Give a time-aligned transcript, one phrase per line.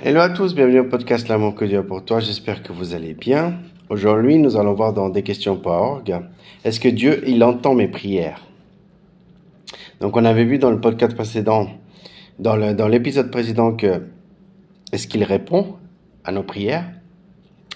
[0.00, 2.20] Hello à tous, bienvenue au podcast L'amour que Dieu a pour toi.
[2.20, 3.58] J'espère que vous allez bien.
[3.88, 6.20] Aujourd'hui, nous allons voir dans des questions.org.
[6.62, 8.46] Est-ce que Dieu, il entend mes prières?
[9.98, 11.68] Donc, on avait vu dans le podcast précédent,
[12.38, 12.54] dans
[12.86, 14.04] l'épisode précédent que
[14.92, 15.74] est-ce qu'il répond
[16.22, 16.88] à nos prières?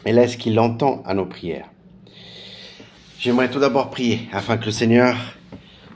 [0.06, 1.70] Et là, est-ce qu'il entend à nos prières?
[3.18, 5.16] J'aimerais tout d'abord prier afin que le Seigneur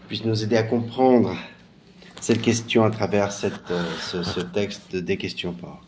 [0.09, 1.37] puisse nous aider à comprendre
[2.21, 5.86] cette question à travers cette, euh, ce, ce, texte des questions.org.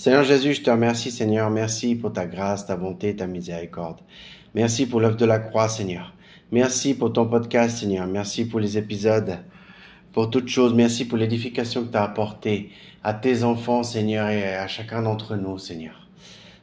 [0.00, 1.50] Seigneur Jésus, je te remercie, Seigneur.
[1.50, 3.98] Merci pour ta grâce, ta bonté, ta miséricorde.
[4.54, 6.14] Merci pour l'œuvre de la croix, Seigneur.
[6.50, 8.06] Merci pour ton podcast, Seigneur.
[8.06, 9.36] Merci pour les épisodes,
[10.14, 10.72] pour toutes choses.
[10.72, 12.70] Merci pour l'édification que tu as apportée
[13.04, 16.08] à tes enfants, Seigneur, et à chacun d'entre nous, Seigneur.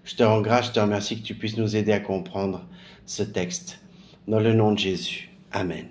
[0.04, 2.66] Je te rends grâce, je te remercie que tu puisses nous aider à comprendre
[3.06, 3.82] ce texte.
[4.28, 5.30] Dans le nom de Jésus.
[5.52, 5.86] Amen.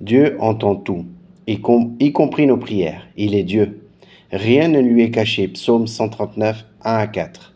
[0.00, 1.04] Dieu entend tout,
[1.48, 1.60] y,
[1.98, 3.08] y compris nos prières.
[3.16, 3.82] Il est Dieu.
[4.32, 5.46] Rien ne lui est caché.
[5.48, 7.54] Psaume 139, 1 à 4.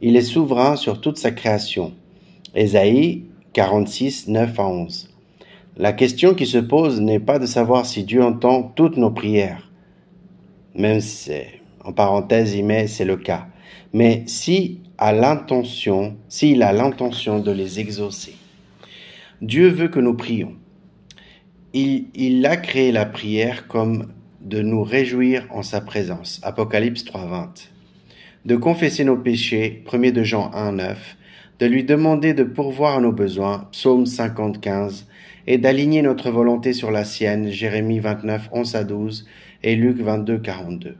[0.00, 1.92] Il est souverain sur toute sa création.
[2.54, 5.10] Ésaïe 46, 9 à 11.
[5.76, 9.70] La question qui se pose n'est pas de savoir si Dieu entend toutes nos prières,
[10.74, 11.32] même si,
[11.84, 13.46] en parenthèse, il met c'est le cas,
[13.92, 18.36] mais si a l'intention, s'il a l'intention de les exaucer.
[19.42, 20.54] Dieu veut que nous prions.
[21.74, 24.12] Il, il a créé la prière comme
[24.46, 26.40] de nous réjouir en sa présence.
[26.42, 27.68] Apocalypse 3.20.
[28.44, 29.84] De confesser nos péchés.
[29.92, 30.94] 1 de Jean 1.9.
[31.58, 33.68] De lui demander de pourvoir à nos besoins.
[33.72, 35.04] Psaume 55.
[35.48, 37.50] Et d'aligner notre volonté sur la sienne.
[37.50, 39.26] Jérémie 29, 11 à 12
[39.64, 40.96] et Luc 22, 42.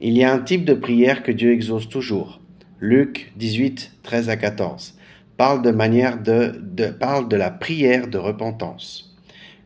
[0.00, 2.40] Il y a un type de prière que Dieu exauce toujours.
[2.78, 4.98] Luc 18, 13 à 14
[5.38, 9.07] parle de manière de, parle de la prière de repentance.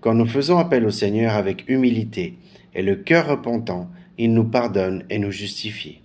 [0.02, 2.34] Quand nous faisons appel au Seigneur avec humilité
[2.74, 6.00] et le cœur repentant, il nous pardonne et nous justifie.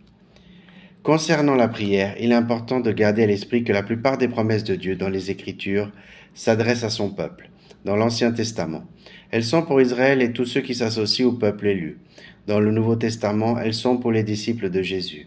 [1.01, 4.63] Concernant la prière, il est important de garder à l'esprit que la plupart des promesses
[4.63, 5.91] de Dieu dans les Écritures
[6.35, 7.49] s'adressent à son peuple,
[7.85, 8.83] dans l'Ancien Testament.
[9.31, 11.97] Elles sont pour Israël et tous ceux qui s'associent au peuple élu.
[12.45, 15.25] Dans le Nouveau Testament, elles sont pour les disciples de Jésus.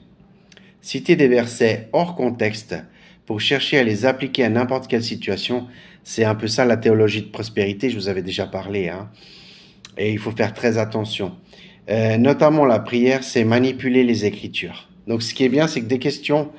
[0.81, 2.77] Citer des versets hors contexte
[3.27, 5.67] pour chercher à les appliquer à n'importe quelle situation,
[6.05, 8.89] c'est un peu ça la théologie de prospérité, je vous avais déjà parlé.
[8.89, 9.11] Hein
[10.01, 11.33] et il faut faire très attention.
[11.91, 14.89] Euh, notamment la prière, c'est manipuler les Écritures.
[15.07, 16.51] Donc ce qui est bien, c'est que des questions,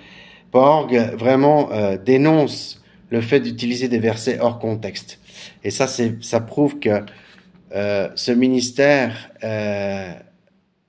[0.52, 5.20] Borg vraiment euh, dénonce le fait d'utiliser des versets hors contexte.
[5.64, 7.04] Et ça, ça prouve que
[7.74, 10.12] euh, ce ministère euh,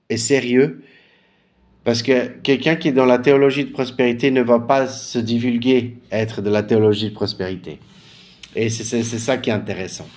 [0.09, 0.83] est sérieux,
[1.83, 5.97] parce que quelqu'un qui est dans la théologie de prospérité ne va pas se divulguer
[6.11, 7.79] être de la théologie de prospérité.
[8.55, 10.07] Et c'est, ça qui est intéressant.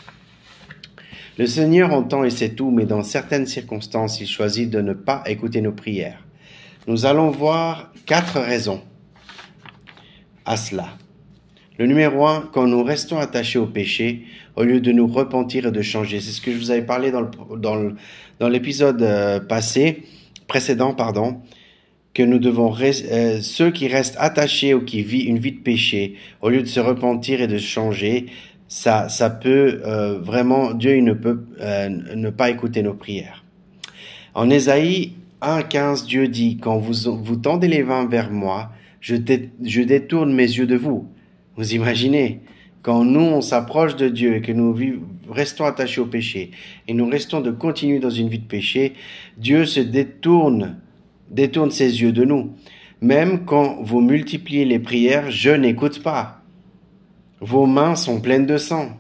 [1.39, 5.23] Le Seigneur entend et sait tout, mais dans certaines circonstances, il choisit de ne pas
[5.27, 6.25] écouter nos prières.
[6.87, 8.83] Nous allons voir quatre raisons
[10.45, 10.97] à cela.
[11.79, 14.25] Le numéro un, quand nous restons attachés au péché,
[14.55, 16.21] au lieu de nous repentir et de changer.
[16.21, 20.05] C'est ce que je vous avais parlé dans, l'épisode euh, passé,
[20.47, 21.43] précédent, pardon,
[22.17, 26.15] que nous devons, euh, ceux qui restent attachés ou qui vivent une vie de péché,
[26.41, 28.25] au lieu de se repentir et de changer,
[28.69, 33.45] ça, ça peut euh, vraiment, Dieu il ne peut euh, ne pas écouter nos prières.
[34.33, 35.13] En Ésaïe
[35.43, 38.71] 1.15, Dieu dit, quand vous, vous tendez les mains vers moi,
[39.03, 39.17] je,
[39.63, 41.07] je détourne mes yeux de vous.
[41.57, 42.41] Vous imaginez,
[42.81, 44.75] quand nous, on s'approche de Dieu et que nous
[45.29, 46.51] restons attachés au péché
[46.89, 48.95] et nous restons de continuer dans une vie de péché,
[49.37, 50.79] Dieu se détourne,
[51.31, 52.55] détourne ses yeux de nous.
[53.01, 56.43] Même quand vous multipliez les prières, je n'écoute pas.
[57.41, 58.99] Vos mains sont pleines de sang.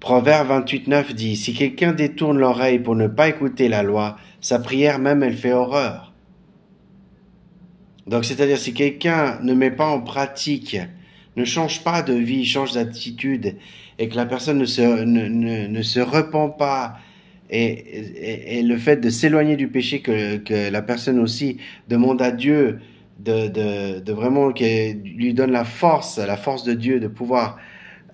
[0.00, 4.98] Proverbe 28.9 dit, Si quelqu'un détourne l'oreille pour ne pas écouter la loi, sa prière
[4.98, 6.12] même elle fait horreur.
[8.06, 10.76] Donc c'est-à-dire si quelqu'un ne met pas en pratique,
[11.36, 13.56] ne change pas de vie, change d'attitude,
[13.98, 15.26] et que la personne ne se, ne,
[15.68, 16.98] ne, se repent pas,
[17.54, 21.58] et, le fait de s'éloigner du péché que, la personne aussi
[21.88, 22.80] demande à Dieu
[23.20, 27.58] de, vraiment lui donne la force, la force de Dieu de pouvoir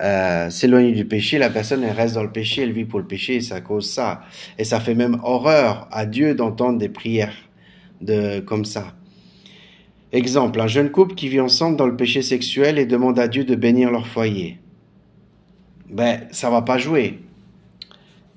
[0.03, 3.07] euh, s'éloigner du péché, la personne elle reste dans le péché, elle vit pour le
[3.07, 4.23] péché et ça cause ça.
[4.59, 7.35] Et ça fait même horreur à Dieu d'entendre des prières
[8.01, 8.95] de comme ça.
[10.13, 13.45] Exemple, un jeune couple qui vit ensemble dans le péché sexuel et demande à Dieu
[13.45, 14.59] de bénir leur foyer.
[15.89, 17.21] Ben, ça va pas jouer.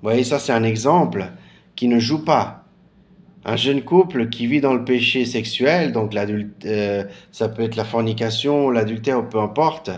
[0.04, 1.32] Vous voyez, ça c'est un exemple
[1.78, 2.66] qui ne joue pas.
[3.46, 6.14] Un jeune couple qui vit dans le péché sexuel, donc
[6.66, 9.92] euh, ça peut être la fornication, l'adultère, peu importe,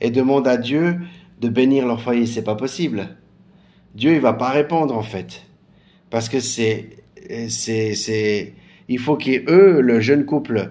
[0.00, 0.98] et demande à Dieu
[1.42, 3.16] de bénir leur foyer, c'est pas possible.
[3.94, 5.42] Dieu, il va pas répondre en fait,
[6.08, 7.04] parce que c'est,
[7.48, 8.54] c'est, c'est,
[8.88, 10.70] il faut qu'eux, le jeune couple,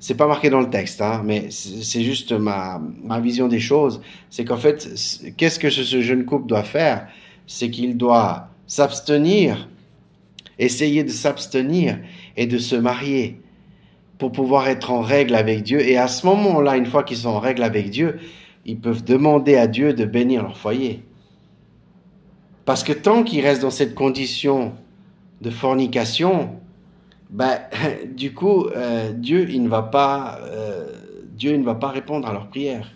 [0.00, 4.02] c'est pas marqué dans le texte, hein, mais c'est juste ma, ma vision des choses.
[4.30, 4.88] C'est qu'en fait,
[5.36, 7.06] qu'est-ce que ce jeune couple doit faire?
[7.46, 9.68] C'est qu'il doit s'abstenir,
[10.58, 11.98] essayer de s'abstenir
[12.36, 13.40] et de se marier
[14.18, 15.80] pour pouvoir être en règle avec Dieu.
[15.80, 18.18] Et à ce moment-là, une fois qu'ils sont en règle avec Dieu,
[18.64, 21.02] ils peuvent demander à Dieu de bénir leur foyer.
[22.64, 24.72] Parce que tant qu'ils restent dans cette condition
[25.40, 26.50] de fornication,
[27.30, 27.60] ben,
[28.16, 30.86] du coup, euh, Dieu, il ne va pas, euh,
[31.36, 32.90] Dieu ne va pas répondre à leurs prières.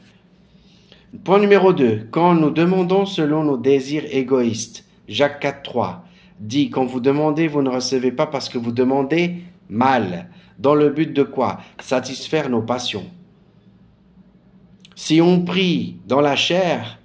[1.24, 2.06] Point numéro 2.
[2.12, 6.04] Quand nous demandons selon nos désirs égoïstes, Jacques 4, 3
[6.38, 10.30] dit, quand vous demandez, vous ne recevez pas parce que vous demandez mal.
[10.60, 11.58] Dans le but de quoi?
[11.80, 13.06] Satisfaire nos passions.
[14.94, 17.00] Si on prie dans la chair,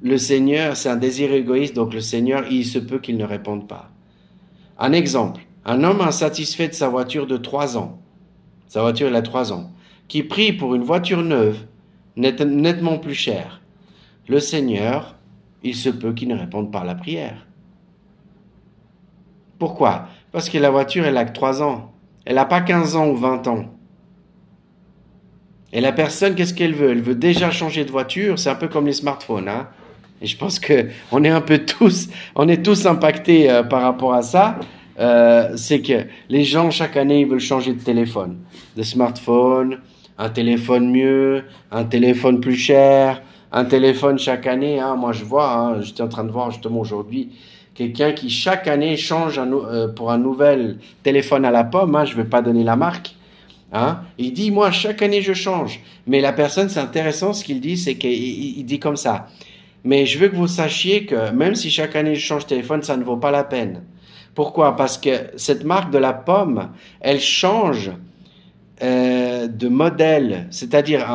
[0.00, 3.66] le Seigneur, c'est un désir égoïste, donc le Seigneur, il se peut qu'il ne réponde
[3.66, 3.90] pas.
[4.78, 7.98] Un exemple, un homme insatisfait de sa voiture de trois ans,
[8.68, 9.72] sa voiture il a trois ans,
[10.06, 11.66] qui prie pour une voiture neuve,
[12.16, 13.60] nettement plus chère.
[14.28, 15.16] Le Seigneur,
[15.62, 17.46] il se peut qu'il ne réponde pas à la prière.
[19.58, 20.08] Pourquoi?
[20.32, 21.92] Parce que la voiture, elle a que trois ans.
[22.24, 23.66] Elle n'a pas 15 ans ou 20 ans.
[25.72, 26.90] Et la personne, qu'est-ce qu'elle veut?
[26.90, 28.38] Elle veut déjà changer de voiture.
[28.38, 29.48] C'est un peu comme les smartphones.
[29.48, 29.68] Hein
[30.24, 33.82] et je pense que on est un peu tous, on est tous impactés euh, par
[33.82, 34.58] rapport à ça.
[34.98, 38.38] Euh, c'est que les gens chaque année ils veulent changer de téléphone,
[38.76, 39.80] de smartphone,
[40.18, 43.22] un téléphone mieux, un téléphone plus cher,
[43.52, 44.80] un téléphone chaque année.
[44.80, 47.30] Hein, moi je vois, hein, j'étais en train de voir justement aujourd'hui
[47.74, 51.94] quelqu'un qui chaque année change euh, pour un nouvel téléphone à la pomme.
[51.96, 53.16] Hein, je ne vais pas donner la marque.
[53.72, 55.80] Hein, il dit moi chaque année je change.
[56.06, 59.28] Mais la personne c'est intéressant ce qu'il dit, c'est qu'il dit comme ça.
[59.82, 62.82] Mais je veux que vous sachiez que même si chaque année je change de téléphone,
[62.82, 63.82] ça ne vaut pas la peine.
[64.34, 64.76] Pourquoi?
[64.76, 66.70] Parce que cette marque de la pomme,
[67.00, 67.92] elle change
[68.82, 70.46] euh, de modèle.
[70.50, 71.06] C'est-à-dire,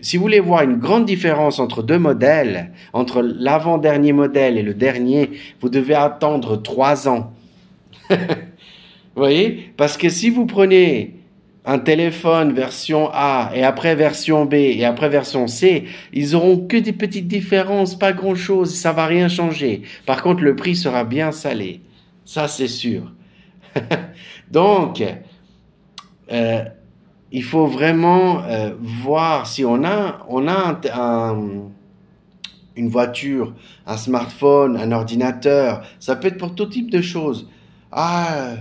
[0.00, 4.74] si vous voulez voir une grande différence entre deux modèles, entre l'avant-dernier modèle et le
[4.74, 7.32] dernier, vous devez attendre trois ans.
[8.10, 8.16] vous
[9.14, 9.72] voyez?
[9.76, 11.20] Parce que si vous prenez
[11.64, 16.76] un téléphone version A et après version B et après version C, ils auront que
[16.76, 19.82] des petites différences, pas grand chose, ça va rien changer.
[20.06, 21.82] Par contre, le prix sera bien salé.
[22.24, 23.12] Ça, c'est sûr.
[24.50, 25.04] Donc,
[26.32, 26.64] euh,
[27.32, 30.80] il faut vraiment euh, voir si on a, on a
[32.76, 33.54] une voiture,
[33.86, 35.82] un smartphone, un ordinateur.
[36.00, 37.48] Ça peut être pour tout type de choses.
[37.92, 38.54] Ah,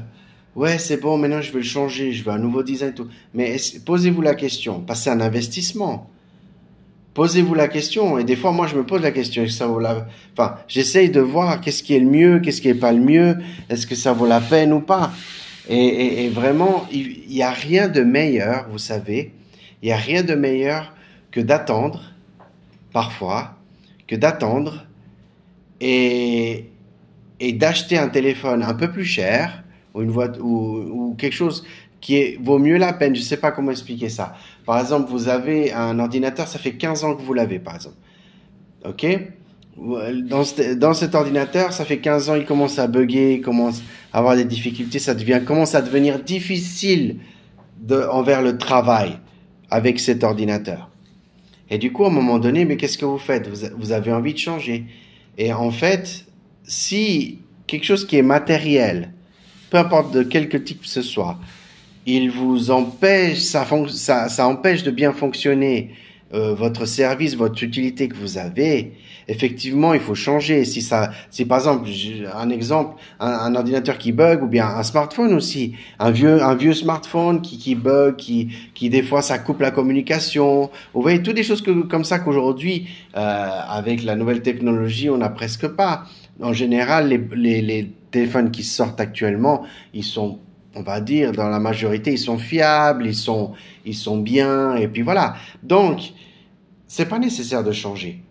[0.56, 3.07] ouais, c'est bon, maintenant je veux le changer, je veux un nouveau design, tout.
[3.33, 6.10] Mais posez-vous la question, parce que c'est un investissement.
[7.16, 9.80] Posez-vous la question, et des fois, moi, je me pose la question, que ça vaut
[9.80, 13.01] la, enfin, j'essaye de voir qu'est-ce qui est le mieux, qu'est-ce qui est pas le
[13.01, 13.38] mieux,
[13.69, 15.12] est-ce que ça vaut la peine ou pas.
[15.71, 19.33] Et, vraiment, il n'y a rien de meilleur, vous savez,
[19.81, 20.94] il n'y a rien de meilleur
[21.30, 22.12] que d'attendre,
[22.92, 23.56] parfois,
[24.07, 24.88] que d'attendre
[25.80, 26.66] et,
[27.39, 29.63] et d'acheter un téléphone un peu plus cher,
[29.94, 31.63] ou quelque chose
[32.01, 33.16] qui vaut mieux la peine.
[33.16, 34.36] Je ne sais pas comment expliquer ça.
[34.66, 37.98] Par exemple, vous avez un ordinateur, ça fait 15 ans que vous l'avez, par exemple.
[38.86, 39.06] OK?
[39.80, 43.81] Dans, cet ordinateur, ça fait 15 ans, il commence à bugger, il commence
[44.12, 47.18] à avoir des difficultés, ça devient, commence à devenir difficile
[48.12, 49.19] envers le travail
[49.69, 50.90] avec cet ordinateur.
[51.69, 53.48] Et du coup, à un moment donné, mais qu'est-ce que vous faites?
[53.78, 54.86] Vous, avez envie de changer.
[55.38, 56.26] Et en fait,
[56.64, 59.14] si quelque chose qui est matériel,
[59.69, 61.38] peu importe de quelque type ce soit,
[62.06, 65.92] il vous empêche, ça empêche de bien fonctionner
[66.33, 68.94] euh, votre service, votre utilité que vous avez,
[69.28, 70.64] effectivement, il faut changer.
[70.64, 71.90] Si ça, si par exemple,
[72.36, 76.74] un exemple, un, ordinateur qui bug ou bien un smartphone aussi, un vieux, un vieux
[76.74, 80.69] smartphone qui, qui bug, qui, qui des fois ça coupe la communication.
[80.94, 85.18] Vous voyez, toutes des choses que, comme ça qu'aujourd'hui, euh, avec la nouvelle technologie, on
[85.18, 86.04] n'a presque pas.
[86.42, 90.40] En général, les, les, les téléphones qui sortent actuellement, ils sont
[90.76, 93.54] on va dire, dans la majorité, ils sont fiables, ils sont,
[93.85, 95.35] ils sont bien, et puis voilà.
[95.64, 96.14] Donc,
[96.88, 98.21] c'est pas nécessaire de changer.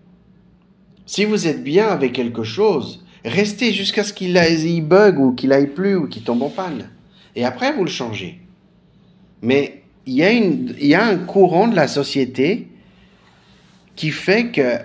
[1.07, 5.53] Si vous êtes bien avec quelque chose, restez jusqu'à ce qu'il aille bug ou qu'il
[5.53, 6.91] aille plus ou qu'il tombe en panne.
[7.35, 8.41] Et après, vous le changez.
[9.43, 12.69] Mais il y, a il y a un courant de la société
[13.97, 14.79] qui fait que,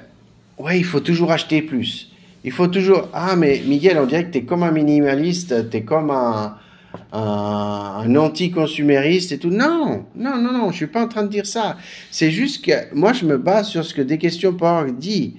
[0.57, 2.11] ouais, il faut toujours acheter plus.
[2.43, 5.77] Il faut toujours, ah, mais Miguel, on dirait que tu es comme un minimaliste, tu
[5.77, 6.57] es comme un,
[7.11, 9.49] un, anti-consumériste et tout.
[9.49, 11.77] Non, non, non, non, je suis pas en train de dire ça.
[12.11, 15.35] C'est juste que moi, je me base sur ce que des questions Power dit.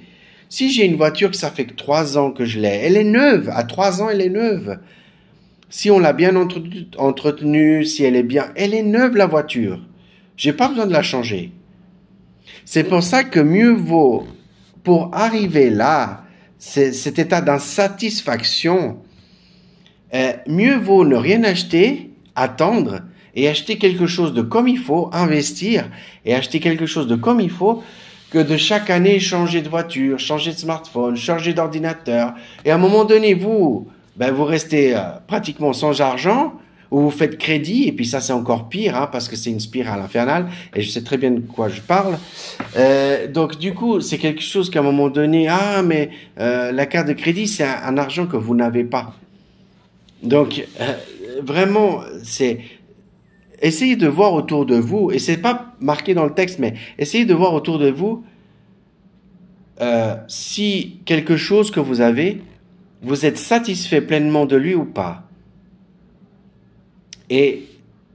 [0.49, 3.04] Si j'ai une voiture que ça fait que trois ans que je l'ai, elle est
[3.04, 3.50] neuve.
[3.52, 4.78] À trois ans, elle est neuve.
[5.68, 9.80] si on l'a bien entretenue, si elle est bien, elle est neuve la voiture.
[10.37, 11.52] J'ai pas besoin de la changer.
[12.64, 14.26] C'est pour ça que mieux vaut,
[14.84, 16.25] pour arriver là,
[16.58, 18.99] cet état d'insatisfaction,
[20.14, 23.00] euh, mieux vaut ne rien acheter, attendre
[23.35, 25.88] et acheter quelque chose de comme il faut, investir
[26.25, 27.83] et acheter quelque chose de comme il faut,
[28.30, 32.35] que de chaque année changer de voiture, changer de smartphone, changer d'ordinateur.
[32.64, 36.54] Et à un moment donné, vous, ben vous restez euh, pratiquement sans argent,
[36.90, 39.59] ou vous faites crédit, et puis ça c'est encore pire, hein, parce que c'est une
[39.59, 42.18] spirale infernale, et je sais très bien de quoi je parle.
[42.76, 47.09] Euh, donc du coup, c'est quelque chose qu'à un moment donné, ah mais la carte
[47.09, 49.14] de crédit, c'est un, argent que vous n'avez pas.
[50.25, 50.95] Donc euh,
[51.43, 52.61] vraiment, c'est
[53.61, 57.25] essayez de voir autour de vous, et c'est pas marqué dans le texte, mais essayez
[57.25, 58.25] de voir autour de vous
[59.81, 62.43] euh, si quelque chose que vous avez,
[63.02, 65.28] vous êtes satisfait pleinement de lui ou pas.
[67.28, 67.64] Et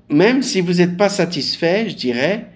[0.10, 2.48] même si vous n'êtes pas satisfait, je dirais,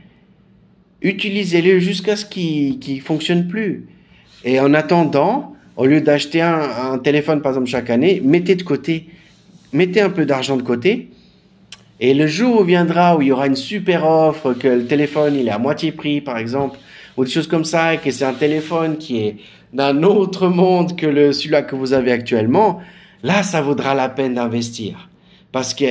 [1.02, 3.88] utilisez-le jusqu'à ce qu'il ne fonctionne plus.
[4.44, 9.08] Et en attendant, au lieu d'acheter un, téléphone, par exemple, chaque année, mettez de côté,
[9.74, 11.10] mettez un peu d'argent de côté.
[12.00, 15.36] Et le jour où viendra où il y aura une super offre, que le téléphone
[15.36, 16.80] il est à moitié prix, par exemple,
[17.18, 19.38] ou des choses comme ça, et que c'est un téléphone qui est
[19.74, 22.80] d'un autre monde que celui-là que vous avez actuellement,
[23.24, 25.10] là, ça vaudra la peine d'investir
[25.54, 25.86] parce que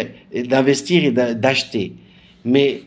[0.45, 1.95] d'investir et d'acheter.
[2.45, 2.83] Mais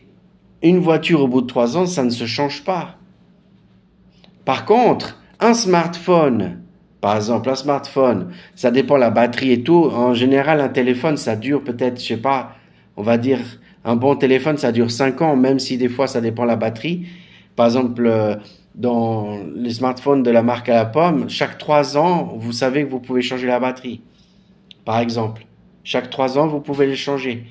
[0.62, 2.98] une voiture au bout de trois ans, ça ne se change pas.
[4.44, 6.60] Par contre, un smartphone,
[7.06, 9.84] par exemple, un smartphone, ça dépend la batterie et tout.
[9.84, 12.56] En général, un téléphone, ça dure peut-être, je sais pas,
[12.96, 13.38] on va dire,
[13.84, 17.06] un bon téléphone, ça dure cinq ans, même si des fois, ça dépend la batterie.
[17.54, 18.34] Par exemple, euh,
[18.74, 22.90] dans les smartphones de la marque à la pomme, chaque trois ans, vous savez que
[22.90, 24.00] vous pouvez changer la batterie.
[24.84, 25.46] Par exemple.
[25.84, 27.44] Chaque trois ans, vous pouvez les changer.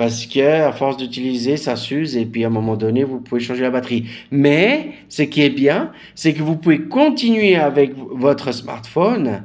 [0.00, 3.38] Parce que, à force d'utiliser, ça s'use et puis à un moment donné, vous pouvez
[3.38, 4.06] changer la batterie.
[4.30, 9.42] Mais, ce qui est bien, c'est que vous pouvez continuer avec votre smartphone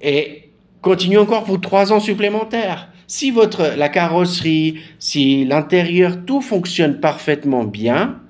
[0.00, 0.50] et
[0.80, 2.88] continuer encore pour trois ans supplémentaires.
[3.06, 8.20] Si votre, la carrosserie, si l'intérieur, tout fonctionne parfaitement bien,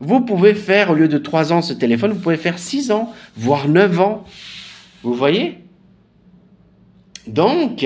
[0.00, 3.12] vous pouvez faire, au lieu de trois ans ce téléphone, vous pouvez faire six ans,
[3.36, 4.24] voire neuf ans.
[5.02, 5.58] Vous voyez?
[7.26, 7.84] Donc,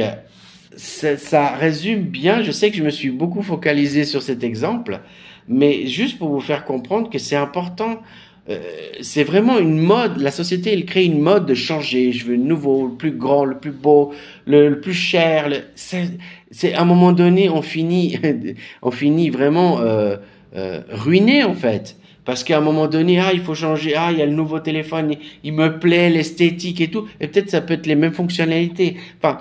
[0.77, 5.01] ça résume bien, je sais que je me suis beaucoup focalisé sur cet exemple,
[5.49, 8.01] mais juste pour vous faire comprendre que c'est important,
[8.49, 8.59] euh,
[9.01, 12.43] c'est vraiment une mode, la société, elle crée une mode de changer, je veux le
[12.43, 14.13] nouveau, le plus grand, le plus beau,
[14.47, 18.19] le, plus cher, c'est à un moment donné, on finit,
[18.83, 20.17] on finit vraiment euh,
[20.57, 21.97] euh, ruiné en fait.
[22.25, 24.61] Parce qu'à un moment donné, ah, il faut changer, ah, il y a le nouveau
[24.61, 27.07] téléphone, il, me plaît, l'esthétique et tout.
[27.21, 28.97] Et peut-être ça peut être les mêmes fonctionnalités.
[29.19, 29.39] Enfin,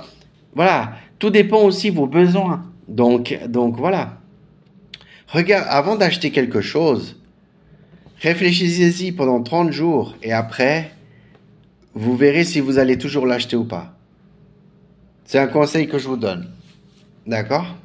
[0.56, 0.94] voilà.
[1.20, 2.66] Tout dépend aussi de vos besoins.
[2.88, 4.18] Donc, donc voilà.
[5.28, 7.18] Regarde, avant d'acheter quelque chose,
[8.22, 10.92] réfléchissez-y pendant 30 jours et après,
[11.94, 13.96] vous verrez si vous allez toujours l'acheter ou pas.
[15.26, 16.50] C'est un conseil que je vous donne.
[17.28, 17.76] D'accord?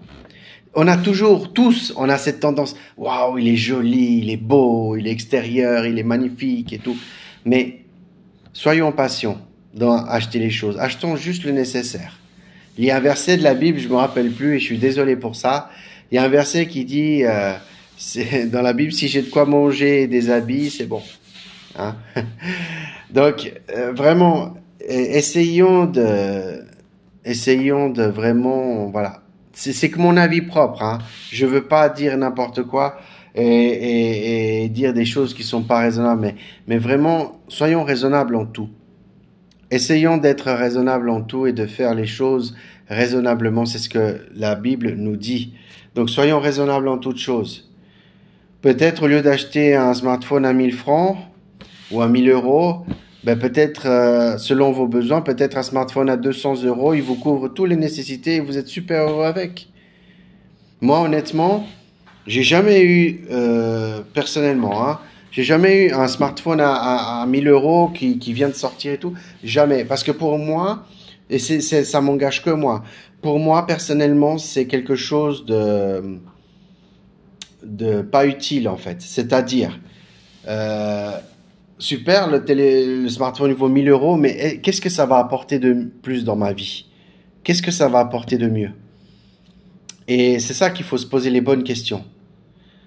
[0.75, 4.97] On a toujours, tous, on a cette tendance, waouh, il est joli, il est beau,
[4.97, 6.97] il est extérieur, il est magnifique et tout.
[7.45, 7.81] Mais
[8.53, 9.39] soyons patients
[9.75, 10.79] dans acheter les choses.
[10.79, 12.19] Achetons juste le nécessaire.
[12.77, 14.79] Il y a un verset de la Bible, je me rappelle plus et je suis
[14.79, 15.71] désolé pour ça.
[16.11, 17.55] Il y a un verset qui dit, euh,
[18.53, 21.03] dans la Bible, si j'ai de quoi manger et des habits, c'est bon.
[21.79, 21.97] Hein
[23.11, 26.65] Donc, euh, vraiment, essayons de,
[27.25, 30.83] essayons de vraiment, voilà, c'est que mon avis propre.
[30.83, 30.99] Hein.
[31.31, 32.97] Je veux pas dire n'importe quoi
[33.37, 36.35] et, dire des choses qui sont pas raisonnables, mais,
[36.67, 38.69] mais vraiment, soyons raisonnables en tout.
[39.71, 42.57] Essayons d'être raisonnables en tout et de faire les choses
[42.89, 43.67] raisonnablement.
[43.67, 45.55] C'est ce que la Bible nous dit.
[45.95, 47.71] Donc, soyons raisonnables en toutes choses.
[48.63, 51.19] Peut-être au lieu d'acheter un smartphone à 1000 francs
[51.91, 52.85] ou à 1000 euros,
[53.23, 57.49] ben peut-être, euh, selon vos besoins, peut-être un smartphone à 200 euros, il vous couvre
[57.49, 59.69] toutes les nécessités et vous êtes super heureux avec.
[60.81, 61.67] Moi, honnêtement,
[62.27, 65.01] j'ai jamais eu, euh, personnellement, hein,
[65.35, 69.15] j'ai jamais eu un smartphone à, à, 1000 euros qui, vient de sortir et tout.
[69.43, 69.85] Jamais.
[69.85, 70.87] Parce que pour moi,
[71.29, 72.85] et c'est, ça m'engage que moi,
[73.21, 76.21] pour moi, personnellement, c'est quelque chose de,
[77.65, 79.03] de pas utile, en fait.
[79.03, 79.81] C'est-à-dire,
[80.47, 81.19] euh,
[81.81, 85.59] super, le, télé, le smartphone vaut 1000 euros, mais eh, qu'est-ce que ça va apporter
[85.59, 86.87] de plus dans ma vie?
[87.43, 88.71] Qu'est-ce que ça va apporter de mieux?
[90.07, 92.05] Et c'est ça qu'il faut se poser les bonnes questions.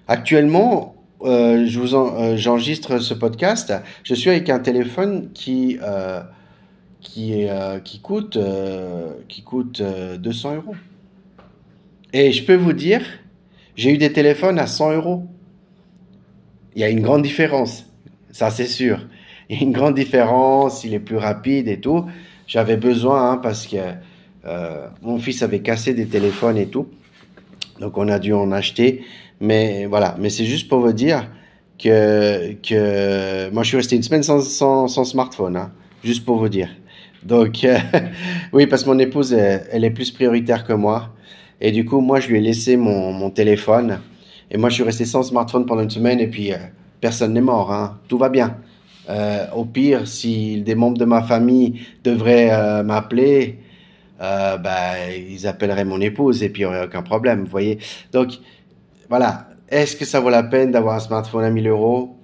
[0.06, 3.72] Actuellement, euh, je vous euh, j'enregistre ce podcast.
[4.04, 6.20] Je suis avec un téléphone qui euh,
[7.00, 7.46] qui,
[7.84, 8.38] qui coûte,
[9.28, 10.76] qui coûte 200 euros.
[12.12, 13.02] Et je peux vous dire,
[13.76, 15.26] j'ai eu des téléphones à 100 euros.
[16.74, 17.86] Il y a une grande différence,
[18.32, 19.06] ça c'est sûr.
[19.48, 22.04] Il y a une grande différence, il est plus rapide et tout.
[22.48, 23.76] J'avais besoin hein, parce que
[25.00, 26.88] mon fils avait cassé des téléphones et tout.
[27.78, 29.04] Donc on a dû en acheter.
[29.40, 31.28] Mais voilà, mais c'est juste pour vous dire
[31.78, 36.48] que, que moi je suis resté une semaine sans, sans, smartphone, hein, juste pour vous
[36.48, 36.68] dire.
[37.22, 37.78] Donc euh,
[38.52, 41.14] oui, parce que mon épouse, elle, est plus prioritaire que moi.
[41.60, 44.00] Et du coup, moi je lui ai laissé mon, mon téléphone.
[44.50, 46.56] Et moi je suis resté sans smartphone pendant une semaine et puis euh,
[47.00, 48.56] personne n'est mort, hein, tout va bien.
[49.08, 53.58] Euh, au pire, si des membres de ma famille devraient m'appeler,
[54.18, 57.78] bah, ils appelleraient mon épouse et puis il n'y aurait aucun problème, vous voyez.
[58.12, 58.38] Donc,
[59.08, 59.48] voilà.
[59.68, 62.16] Est-ce que ça vaut la peine d'avoir un smartphone à 1000 euros?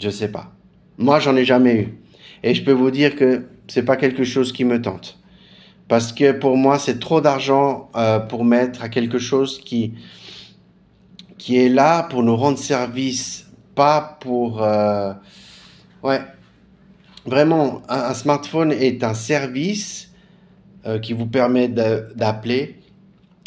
[0.00, 0.52] Je sais pas.
[0.96, 1.98] Moi, j'en ai jamais eu.
[2.42, 5.18] Et je peux vous dire que c'est pas quelque chose qui me tente.
[5.88, 9.94] Parce que pour moi, c'est trop d'argent euh, pour mettre à quelque chose qui,
[11.38, 14.62] qui est là pour nous rendre service, pas pour...
[14.62, 15.12] Euh,
[16.02, 16.20] ouais,
[17.28, 20.10] Vraiment, un, smartphone est un service
[20.86, 22.77] euh, qui vous permet d'appeler,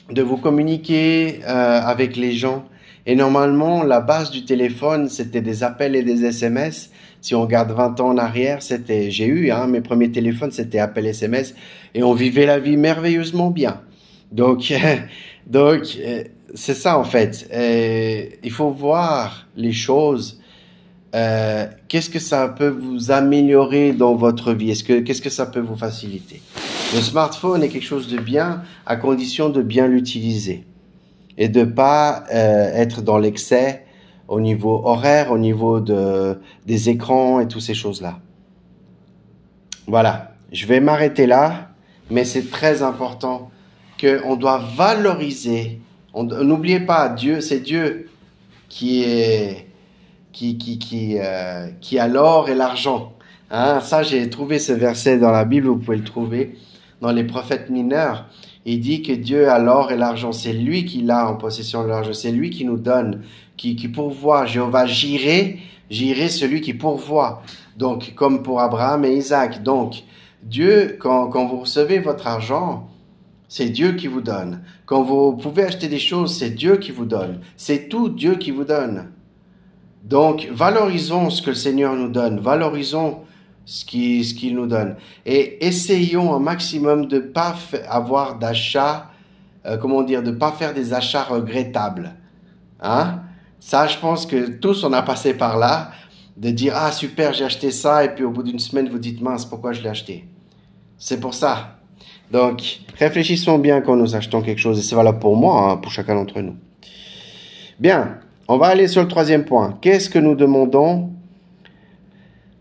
[0.09, 2.65] de, vous communiquer euh, avec les gens.
[3.05, 6.91] Et normalement, la base du téléphone, c'était des appels et des SMS.
[7.19, 10.79] Si on regarde 20 ans en arrière, c'était, j'ai eu, hein, mes premiers téléphones, c'était
[10.79, 11.55] appel SMS,
[11.93, 13.81] et on vivait la vie merveilleusement bien.
[14.31, 14.73] Donc,
[15.47, 17.47] donc, euh, c'est ça en fait.
[18.43, 20.41] il faut voir les choses
[21.13, 24.71] euh, qu'est-ce que ça peut vous améliorer dans votre vie?
[24.71, 26.41] Est-ce que qu'est-ce que ça peut vous faciliter?
[26.95, 30.63] Le smartphone est quelque chose de bien à condition de bien l'utiliser
[31.37, 33.85] et de pas euh, être dans l'excès
[34.29, 38.19] au niveau horaire, au niveau de des écrans et toutes ces choses-là.
[39.85, 41.71] Voilà, je vais m'arrêter là,
[42.09, 43.51] mais c'est très important
[43.97, 45.81] que on doit valoriser.
[46.15, 48.09] N'oubliez pas, Dieu, c'est Dieu
[48.69, 49.67] qui est
[50.31, 53.13] qui, qui, qui, euh, qui a l'or et l'argent.
[53.49, 56.55] Hein, ça, j'ai trouvé ce verset dans la Bible, vous pouvez le trouver
[57.01, 58.27] dans les prophètes mineurs.
[58.65, 61.89] Il dit que Dieu a l'or et l'argent, c'est lui qui l'a en possession de
[61.89, 63.23] l'argent, c'est lui qui nous donne,
[63.57, 64.45] qui, qui pourvoit.
[64.45, 67.41] Jéhovah, j'irai, j'irai celui qui pourvoit.
[67.77, 69.63] Donc, comme pour Abraham et Isaac.
[69.63, 70.03] Donc,
[70.43, 72.87] Dieu, quand, quand vous recevez votre argent,
[73.47, 74.61] c'est Dieu qui vous donne.
[74.85, 77.41] Quand vous pouvez acheter des choses, c'est Dieu qui vous donne.
[77.57, 79.11] C'est tout Dieu qui vous donne.
[80.03, 83.19] Donc, valorisons ce que le Seigneur nous donne, valorisons
[83.65, 87.55] ce qu'il ce nous donne et essayons un maximum de pas
[87.87, 89.11] avoir d'achats,
[89.65, 92.15] euh, comment dire, de pas faire des achats regrettables.
[92.81, 93.19] Hein?
[93.59, 95.91] Ça, je pense que tous on a passé par là,
[96.37, 99.21] de dire ah super j'ai acheté ça et puis au bout d'une semaine vous dites
[99.21, 100.27] mince pourquoi je l'ai acheté?
[100.97, 101.77] C'est pour ça.
[102.31, 105.91] Donc réfléchissons bien quand nous achetons quelque chose et c'est valable pour moi, hein, pour
[105.91, 106.55] chacun d'entre nous.
[107.79, 108.19] Bien.
[108.53, 109.77] On va aller sur le troisième point.
[109.79, 111.11] Qu'est-ce que nous demandons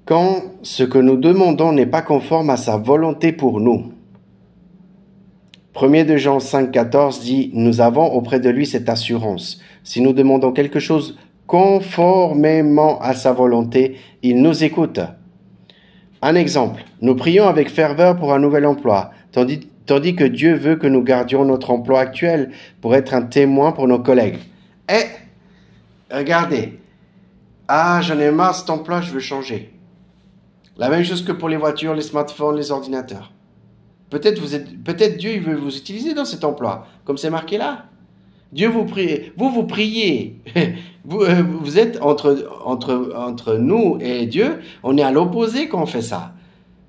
[0.05, 3.90] quand ce que nous demandons n'est pas conforme à sa volonté pour nous?
[5.74, 9.61] 1 de Jean 5, 14 dit, nous avons auprès de lui cette assurance.
[9.83, 15.00] Si nous demandons quelque chose conformément à sa volonté, il nous écoute.
[16.22, 20.87] Un exemple, nous prions avec ferveur pour un nouvel emploi, tandis, que Dieu veut que
[20.87, 24.38] nous gardions notre emploi actuel pour être un témoin pour nos collègues.
[26.11, 26.79] Regardez,
[27.68, 29.73] ah, j'en ai marre cet emploi, je veux changer.
[30.77, 33.33] La même chose que pour les voitures, les smartphones, les ordinateurs.
[34.09, 37.87] Peut-être Dieu veut vous utiliser dans cet emploi, comme c'est marqué là.
[38.53, 40.40] Dieu vous prie, vous vous priez.
[41.03, 45.81] Vous, euh, vous êtes entre, entre, entre nous et Dieu, on est à l'opposé quand
[45.81, 46.35] on fait ça.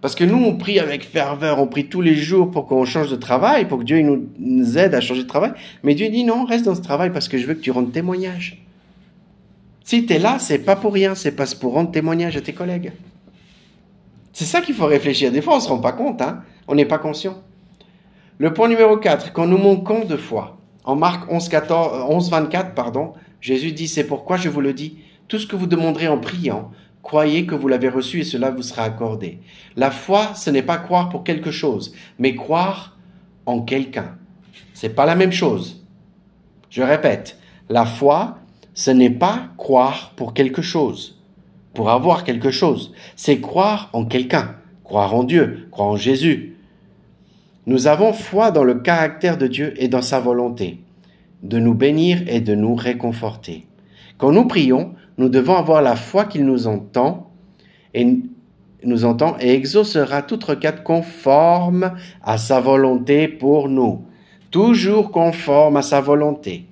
[0.02, 3.10] Parce que nous, on prie avec ferveur, on prie tous les jours pour qu'on change
[3.10, 5.54] de travail, pour que Dieu nous, nous aide à changer de travail.
[5.84, 7.94] Mais Dieu dit non, reste dans ce travail parce que je veux que tu rendes
[7.94, 8.61] témoignage.
[9.92, 12.54] Si tu es là, c'est pas pour rien, c'est parce pour rendre témoignage à tes
[12.54, 12.94] collègues.
[14.32, 15.34] C'est ça qu'il faut réfléchir.
[15.34, 16.44] Des fois, on ne se rend pas compte, hein?
[16.70, 17.44] on n'est pas conscient.
[18.38, 20.58] Le point numéro 4, quand nous manquons de foi.
[20.86, 25.00] En Marc 11, 14, 11 24, pardon, Jésus dit, c'est pourquoi je vous le dis,
[25.28, 26.72] tout ce que vous demanderez en priant,
[27.04, 29.40] croyez que vous l'avez reçu et cela vous sera accordé.
[29.76, 32.98] La foi, ce n'est pas croire pour quelque chose, mais croire
[33.46, 34.16] en quelqu'un.
[34.74, 35.86] C'est pas la même chose.
[36.70, 38.38] Je répète, la foi,
[38.82, 41.22] ce n'est pas croire pour quelque chose,
[41.76, 46.56] pour avoir quelque chose, c'est croire en quelqu'un, croire en Dieu, croire en Jésus.
[47.68, 50.80] Nous avons foi dans le caractère de Dieu et dans sa volonté,
[51.44, 53.68] de nous bénir et de nous réconforter.
[54.18, 57.30] Quand nous prions, nous devons avoir la foi qu'il nous entend
[57.94, 58.18] et,
[58.84, 61.92] nous entend et exaucera toute requête conforme
[62.24, 64.06] à sa volonté pour nous.
[64.50, 66.71] Toujours conforme à sa volonté.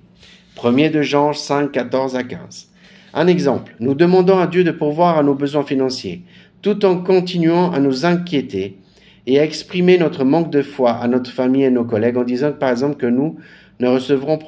[0.60, 2.68] 1er de Jean 5, 14 à 15.
[3.14, 6.22] Un exemple, nous demandons à Dieu de pourvoir à nos besoins financiers,
[6.60, 8.78] tout en continuant à nous inquiéter
[9.26, 12.52] et à exprimer notre manque de foi à notre famille et nos collègues en disant
[12.52, 13.38] par exemple que nous
[13.80, 14.38] ne recevrons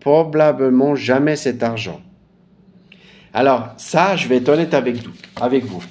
[0.00, 2.00] probablement jamais cet argent.
[3.32, 4.96] Alors ça, je vais être honnête avec,
[5.64, 5.84] vous.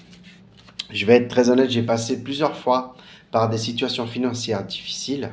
[0.91, 2.95] Je vais être très honnête, j'ai passé plusieurs fois
[3.31, 5.29] par des situations financières difficiles.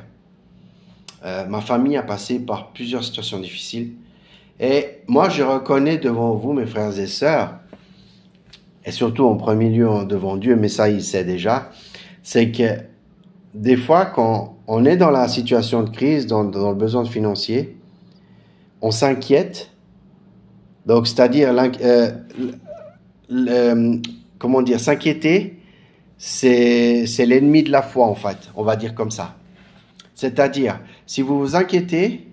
[1.25, 3.91] Euh, ma famille a passé par plusieurs situations difficiles.
[4.61, 7.55] Et moi, je reconnais devant vous, mes frères et sœurs,
[8.85, 11.71] et surtout en premier lieu devant Dieu, mais ça, il sait déjà,
[12.21, 12.77] c'est que
[13.55, 17.75] des fois, quand on est dans la situation de crise, dans, le besoin financier,
[18.81, 19.71] on s'inquiète.
[20.85, 22.11] Donc, c'est-à-dire, euh,
[24.37, 25.59] comment dire, s'inquiéter,
[26.17, 28.37] c'est l'ennemi de la foi, en fait.
[28.55, 29.35] On va dire comme ça.
[30.13, 32.27] C'est-à-dire, si vous vous inquiétez,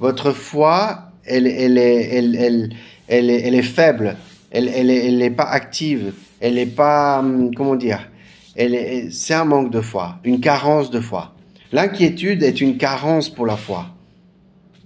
[0.00, 2.70] votre foi elle, est, elle, elle,
[3.08, 4.16] elle, elle est faible,
[4.50, 7.24] elle, elle, est, elle est pas active, elle est pas,
[7.56, 8.08] comment dire,
[8.56, 11.34] c'est un manque de foi, une carence de foi.
[11.72, 13.86] L'inquiétude est une carence pour la foi.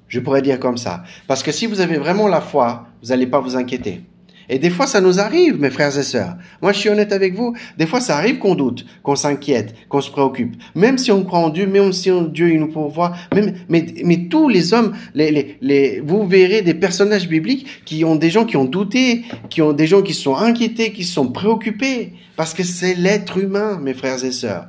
[0.09, 1.03] Je pourrais dire comme ça.
[1.27, 4.03] Parce que si vous avez vraiment la foi, vous n'allez pas vous inquiéter.
[4.49, 6.37] Et des fois, ça nous arrive, mes frères et sœurs.
[6.61, 7.55] Moi, je suis honnête avec vous.
[7.79, 10.57] Des fois, ça arrive qu'on doute, qu'on s'inquiète, qu'on se préoccupe.
[10.75, 14.49] Même si on croit en Dieu, même si Dieu il nous pourvoit, même, mais, tous
[14.49, 18.57] les hommes, les, les, les, vous verrez des personnages bibliques qui ont des gens qui
[18.57, 22.13] ont douté, qui ont des gens qui sont inquiétés, qui sont préoccupés.
[22.37, 24.69] Parce que c'est l'être humain, mes frères et sœurs.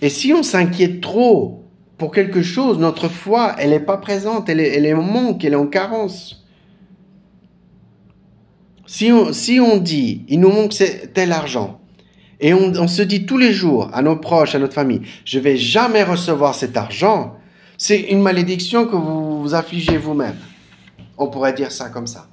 [0.00, 1.64] Et si on s'inquiète trop
[1.96, 5.44] pour quelque chose, notre foi, elle n'est pas présente, elle est, elle est en manque,
[5.44, 6.44] elle est en carence.
[8.88, 9.12] Si
[9.60, 10.74] on, dit, il nous manque
[11.12, 11.78] tel argent,
[12.40, 15.58] et on, se dit tous les jours à nos proches, à notre famille, je vais
[15.58, 17.36] jamais recevoir cet argent,
[17.76, 20.36] c'est une malédiction que vous vous affligez vous-même.
[21.18, 22.28] On pourrait dire ça comme ça.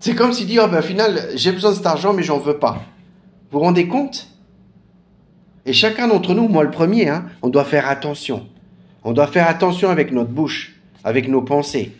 [0.00, 2.58] C'est comme si dit, oh au final, j'ai besoin de cet argent, mais j'en veux
[2.58, 2.82] pas.
[3.50, 4.28] Vous vous rendez compte?
[5.66, 8.46] Et chacun d'entre nous, moi le premier, hein, on doit faire attention.
[9.04, 11.92] On doit faire attention avec notre bouche, avec nos pensées.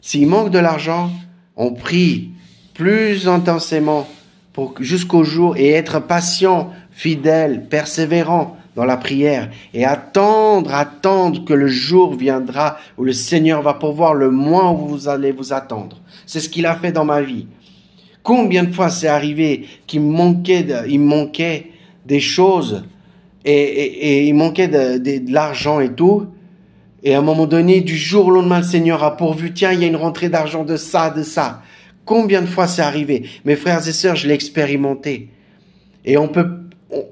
[0.00, 1.10] S'il manque de l'argent,
[1.60, 2.30] on prie
[2.72, 4.08] plus intensément
[4.80, 11.68] jusqu'au jour et être patient, fidèle, persévérant dans la prière et attendre, attendre que le
[11.68, 15.98] jour viendra où le Seigneur va pouvoir le moins où vous allez vous attendre.
[16.26, 17.46] C'est ce qu'il a fait dans ma vie.
[18.22, 21.72] Combien de fois c'est arrivé qu'il manquait, il manquait
[22.06, 22.84] des choses
[23.44, 26.26] et, il manquait de l'argent et tout,
[27.02, 29.80] et à un moment donné, du jour au lendemain, le Seigneur a pourvu, tiens, il
[29.80, 31.62] y a une rentrée d'argent de ça, de ça.
[32.04, 33.24] Combien de fois c'est arrivé?
[33.44, 35.28] Mes frères et sœurs, je l'ai expérimenté.
[36.04, 36.46] Et on peut,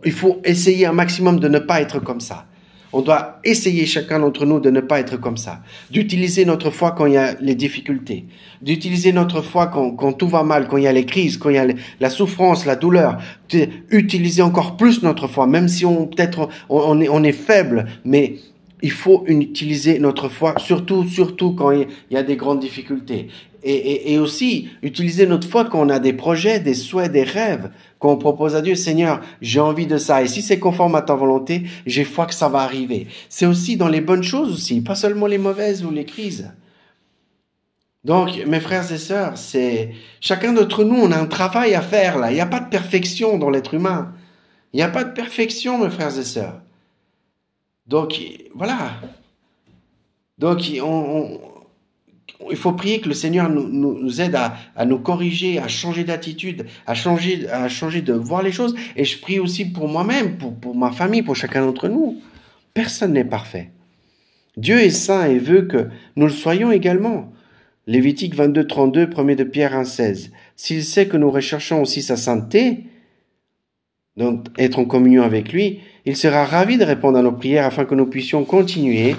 [0.05, 2.47] il faut essayer un maximum de ne pas être comme ça.
[2.93, 6.93] On doit essayer chacun d'entre nous de ne pas être comme ça, d'utiliser notre foi
[6.93, 8.25] quand il y a les difficultés,
[8.63, 11.57] d'utiliser notre foi quand, tout va mal, quand il y a les crises, quand il
[11.57, 11.67] y a
[12.01, 13.19] la souffrance, la douleur,
[13.51, 18.37] d'utiliser encore plus notre foi, même si on peut-être on, est, on est faible, mais
[18.83, 23.29] il faut utiliser notre foi, surtout, surtout quand il y a des grandes difficultés.
[23.65, 27.71] Et, et, aussi utiliser notre foi quand on a des projets, des souhaits, des rêves,
[27.99, 30.23] quand on propose à Dieu, Seigneur, j'ai envie de ça.
[30.23, 33.09] Et si c'est conforme à ta volonté, j'ai foi que ça va arriver.
[33.29, 36.53] C'est aussi dans les bonnes choses aussi, pas seulement les mauvaises ou les crises.
[38.05, 42.17] Donc, mes frères et sœurs, c'est chacun d'entre nous, on a un travail à faire
[42.17, 42.31] là.
[42.31, 44.15] Il n'y a pas de perfection dans l'être humain.
[44.73, 46.61] Il n'y a pas de perfection, mes frères et sœurs.
[47.89, 48.21] Donc,
[48.55, 49.01] voilà.
[50.39, 50.83] Donc, il
[52.57, 57.49] faut prier que le Seigneur nous, aide à, nous corriger, à changer d'attitude, à changer,
[57.49, 58.77] à changer de voir les choses.
[58.95, 62.21] Et je prie aussi pour moi-même, pour, pour ma famille, pour chacun d'entre nous.
[62.75, 63.71] Personne n'est parfait.
[64.57, 67.33] Dieu est saint et veut que nous le soyons également.
[67.87, 70.31] Lévitique 22, 32, 1 de Pierre 1, 16.
[70.57, 72.85] S'il sait que nous recherchons aussi sa sainteté,
[74.17, 77.85] donc être en communion avec lui, il sera ravi de répondre à nos prières afin
[77.85, 79.17] que nous puissions continuer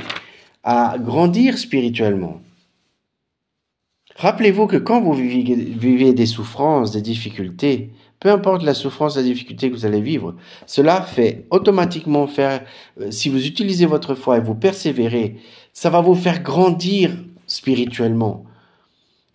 [0.63, 2.41] à grandir spirituellement.
[4.15, 9.69] Rappelez-vous que quand vous vivez des souffrances, des difficultés, peu importe la souffrance, la difficulté
[9.69, 12.65] que vous allez vivre, cela fait automatiquement faire,
[12.99, 15.37] euh, si vous utilisez votre foi et vous persévérez,
[15.71, 17.11] ça va vous faire grandir
[17.47, 18.43] spirituellement.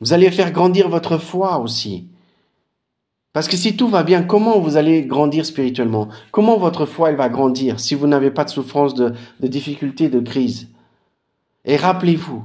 [0.01, 2.09] Vous allez faire grandir votre foi aussi.
[3.35, 6.09] Parce que si tout va bien, comment vous allez grandir spirituellement?
[6.31, 10.21] Comment votre foi elle va grandir si vous n'avez pas de souffrance, de, difficultés, de
[10.21, 10.69] crise?
[11.65, 12.45] Et rappelez-vous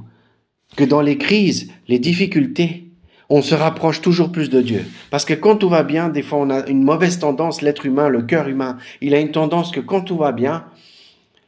[0.76, 2.88] que dans les crises, les difficultés,
[3.28, 4.84] on se rapproche toujours plus de Dieu.
[5.10, 8.08] Parce que quand tout va bien, des fois on a une mauvaise tendance, l'être humain,
[8.08, 10.64] le cœur humain, il a une tendance que quand tout va bien,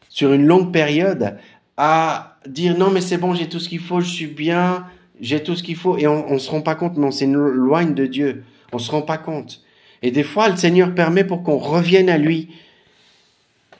[0.08, 1.36] sur une longue période,
[1.76, 4.86] à dire non mais c'est bon, j'ai tout ce qu'il faut, je suis bien,
[5.20, 7.94] j'ai tout ce qu'il faut, et on ne se rend pas compte, mais on s'éloigne
[7.94, 8.44] de Dieu.
[8.72, 9.62] On se rend pas compte.
[10.02, 12.48] Et des fois, le Seigneur permet pour qu'on revienne à lui.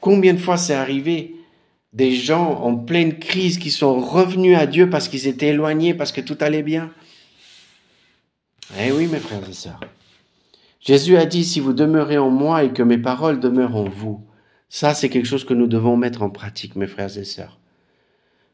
[0.01, 1.35] Combien de fois c'est arrivé
[1.93, 6.13] des gens en pleine crise qui sont revenus à Dieu parce qu'ils étaient éloignés, parce
[6.13, 6.91] que tout allait bien?
[8.79, 9.81] Eh oui, mes frères et sœurs.
[10.81, 14.25] Jésus a dit, si vous demeurez en moi et que mes paroles demeurent en vous,
[14.69, 17.59] ça c'est quelque chose que nous devons mettre en pratique, mes frères et sœurs.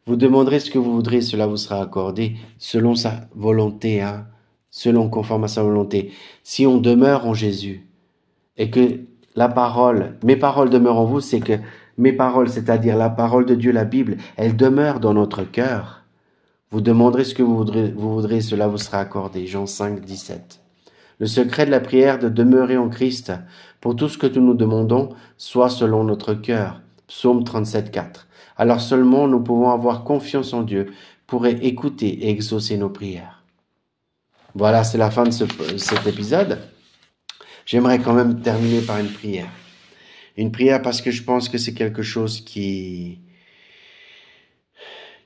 [0.07, 4.27] Vous demanderez ce que vous voudrez, cela vous sera accordé selon sa volonté, hein,
[4.71, 6.13] selon conforme à sa volonté.
[6.43, 7.87] Si on demeure en Jésus
[8.57, 9.01] et que
[9.37, 11.55] la parole, mes paroles demeurent en vous, c'est que
[11.97, 16.05] mes paroles, c'est-à-dire la parole de Dieu, la Bible, elle demeure dans notre cœur.
[16.71, 19.47] Vous demanderez ce que vous voudrez, vous voudrez, cela vous sera accordé.
[19.47, 20.61] Jean 5, 17.
[21.19, 23.33] Le secret de la prière de demeurer en Christ
[23.81, 26.81] pour tout ce que nous nous demandons soit selon notre cœur.
[27.09, 28.29] Psaume 37, 4
[28.59, 30.93] alors seulement nous pouvons avoir confiance en Dieu
[31.27, 33.38] pour écouter et exaucer nos prières.
[34.59, 36.59] Voilà, c'est la fin de cet épisode.
[37.65, 39.47] J'aimerais quand même terminer par une prière.
[40.37, 43.21] Une prière parce que je pense que c'est quelque chose qui,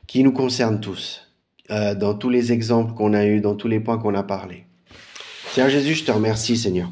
[0.06, 1.32] qui nous concerne tous,
[1.70, 4.66] euh, dans tous les exemples qu'on a eus, dans tous les points qu'on a parlé.
[5.52, 6.90] Seigneur Jésus, je te remercie, Seigneur.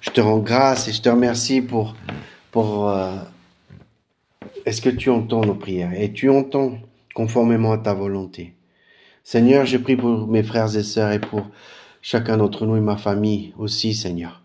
[0.00, 1.94] Je te rends grâce et je te remercie pour,
[2.88, 3.18] euh,
[4.64, 5.92] est-ce que tu entends nos prières?
[5.92, 6.78] Et tu entends
[7.14, 8.54] conformément à ta volonté
[9.24, 11.46] Seigneur, je prie pour mes frères et sœurs et pour
[12.02, 14.42] chacun d'entre nous et ma famille aussi, Seigneur.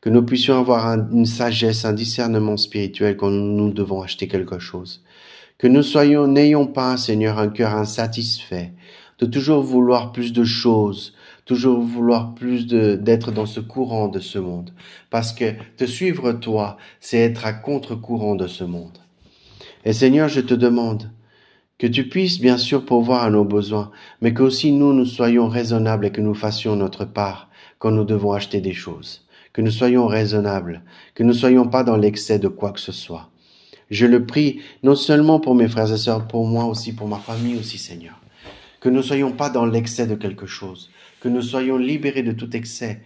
[0.00, 5.02] Que nous puissions avoir une sagesse, un discernement spirituel quand nous devons acheter quelque chose.
[5.56, 8.72] Que nous soyons, n'ayons pas, Seigneur, un cœur insatisfait,
[9.18, 11.14] de toujours vouloir plus de choses,
[11.46, 14.72] toujours vouloir plus d'être dans ce courant de ce monde.
[15.08, 18.98] Parce que te suivre toi, c'est être à contre-courant de ce monde.
[19.84, 21.10] Et Seigneur, je te demande
[21.78, 25.48] que tu puisses bien sûr pourvoir à nos besoins, mais que aussi nous, nous soyons
[25.48, 29.26] raisonnables et que nous fassions notre part quand nous devons acheter des choses.
[29.52, 30.82] Que nous soyons raisonnables,
[31.14, 33.30] que nous ne soyons pas dans l'excès de quoi que ce soit.
[33.90, 37.18] Je le prie non seulement pour mes frères et sœurs, pour moi aussi, pour ma
[37.18, 38.20] famille aussi, Seigneur.
[38.80, 42.32] Que nous ne soyons pas dans l'excès de quelque chose, que nous soyons libérés de
[42.32, 43.00] tout excès,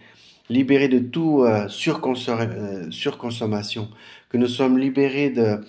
[0.49, 3.89] libérés de tout euh, euh, surconsommation,
[4.29, 5.61] que nous sommes libérés de,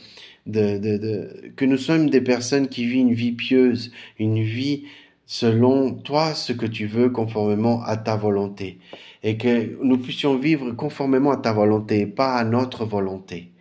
[0.47, 4.85] de, de, de, que nous sommes des personnes qui vivent une vie pieuse, une vie
[5.27, 8.79] selon toi ce que tu veux conformément à ta volonté
[9.23, 13.53] et que nous puissions vivre conformément à ta volonté pas à notre volonté.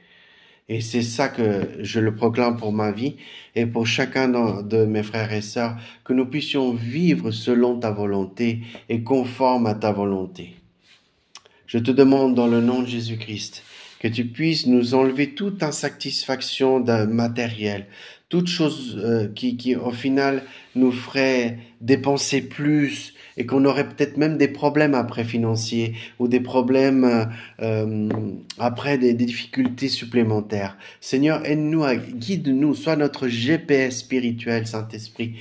[0.70, 3.18] Et c'est ça que je le proclame pour ma vie
[3.56, 4.30] et pour chacun
[4.62, 9.74] de mes frères et sœurs, que nous puissions vivre selon ta volonté et conforme à
[9.74, 10.56] ta volonté.
[11.68, 13.64] Je te demande dans le nom de Jésus-Christ
[14.02, 17.86] que tu puisses nous enlever toute insatisfaction d'un matériel,
[18.30, 20.42] toute chose euh, qui, au final,
[20.74, 26.40] nous ferait dépenser plus et qu'on aurait peut-être même des problèmes après financiers ou des
[26.40, 27.26] problèmes euh,
[27.62, 28.10] euh
[28.58, 30.78] après des, des, difficultés supplémentaires.
[31.00, 31.86] Seigneur, aide-nous,
[32.16, 35.36] guide-nous, sois notre GPS spirituel, Saint-Esprit.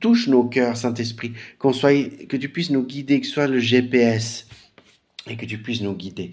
[0.00, 4.48] Touche nos cœurs, Saint-Esprit, qu'on soit, que tu puisses nous guider, que soit le GPS
[5.30, 6.32] et que tu puisses nous guider.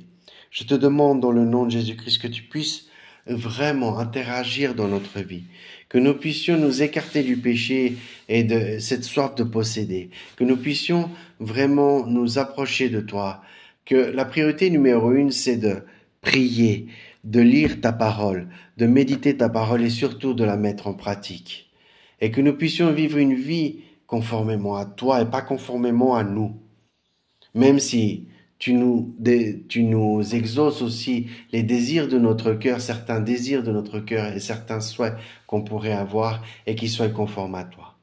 [0.52, 2.88] Je te demande dans le nom de Jésus-Christ que tu puisses
[3.26, 5.44] vraiment interagir dans notre vie,
[5.88, 7.96] que nous puissions nous écarter du péché
[8.28, 11.10] et de cette soif de posséder, que nous puissions
[11.40, 13.42] vraiment nous approcher de toi,
[13.86, 15.84] que la priorité numéro une, c'est de
[16.20, 16.88] prier,
[17.24, 21.72] de lire ta parole, de méditer ta parole et surtout de la mettre en pratique.
[22.20, 26.58] Et que nous puissions vivre une vie conformément à toi et pas conformément à nous.
[27.56, 28.28] Même si
[28.62, 34.40] tu nous, exauces aussi les désirs de notre cœur, certains désirs de notre cœur et
[34.40, 35.16] certains souhaits
[35.48, 37.98] qu'on pourrait avoir et qui soient conformes à toi.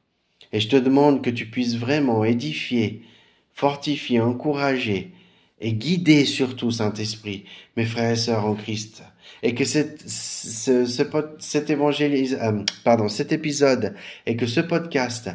[0.51, 3.03] Et je te demande que tu puisses vraiment édifier,
[3.53, 5.13] fortifier, encourager
[5.61, 7.45] et guider surtout, Saint-Esprit,
[7.77, 9.03] mes frères et sœurs en Christ.
[9.43, 9.79] Et que ce,
[10.69, 11.45] euh,
[13.07, 13.95] cet épisode
[14.25, 15.29] et que ce podcast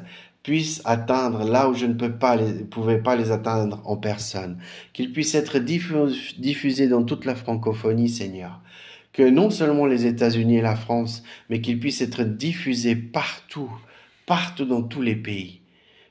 [0.44, 4.58] puissent atteindre là où je ne peux pas les, pouvais pas les atteindre en personne,
[4.92, 8.60] qu'ils puissent être diffusés dans toute la francophonie, Seigneur.
[9.12, 13.70] Que non seulement les États-Unis et la France, mais qu'ils puissent être diffusés partout,
[14.26, 15.62] partout dans tous les pays.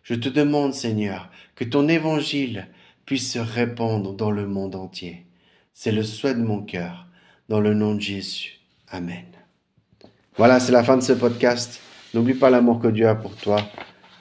[0.04, 2.68] Je te demande, Seigneur, que ton évangile
[3.06, 5.26] puisse se répandre dans le monde entier.
[5.74, 7.06] C'est le souhait de mon cœur,
[7.50, 8.60] dans le nom de Jésus.
[8.90, 9.26] Amen.
[10.38, 11.82] Voilà, c'est la fin de ce podcast.
[12.16, 13.58] N'oublie pas l'amour que Dieu a pour toi.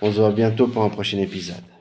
[0.04, 1.71] On se voit bientôt pour un prochain épisode.